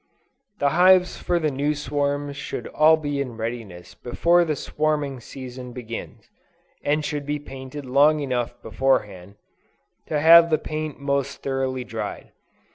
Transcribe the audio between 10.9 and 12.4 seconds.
most thoroughly dried.